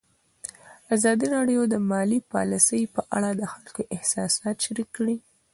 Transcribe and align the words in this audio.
ازادي 0.95 1.27
راډیو 1.35 1.61
د 1.69 1.75
مالي 1.89 2.19
پالیسي 2.33 2.81
په 2.95 3.01
اړه 3.15 3.29
د 3.33 3.41
خلکو 3.53 3.81
احساسات 3.95 4.55
شریک 4.65 4.89
کړي. 4.97 5.17